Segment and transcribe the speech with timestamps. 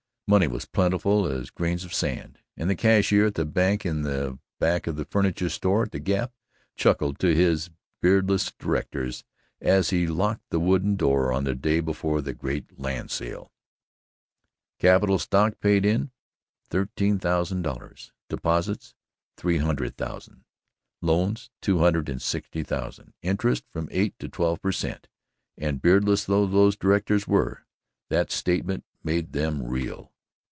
[0.27, 4.39] Money was plentiful as grains of sand, and the cashier of the bank in the
[4.59, 6.31] back of the furniture store at the Gap
[6.73, 7.69] chuckled to his
[8.01, 9.25] beardless directors
[9.59, 13.51] as he locked the wooden door on the day before the great land sale:
[14.79, 16.11] "Capital stock paid in
[16.69, 18.95] thirteen thousand dollars; "Deposits
[19.35, 20.45] three hundred thousand;
[21.01, 25.09] "Loans two hundred and sixty thousand interest from eight to twelve per cent."
[25.57, 27.65] And, beardless though those directors were,
[28.07, 30.07] that statement made them reel.